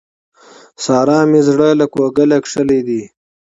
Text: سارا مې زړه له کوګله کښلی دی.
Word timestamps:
سارا 0.83 1.19
مې 1.29 1.41
زړه 1.49 1.69
له 1.79 1.85
کوګله 1.93 2.37
کښلی 2.43 2.79
دی. 2.87 3.01